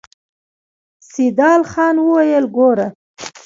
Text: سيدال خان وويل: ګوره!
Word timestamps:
سيدال 1.11 1.61
خان 1.71 1.95
وويل: 2.07 2.45
ګوره! 2.55 2.87